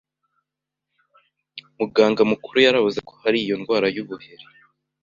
[1.77, 4.45] muganga mukuru yaravuze ko hari iyo ndwara y'ubuheri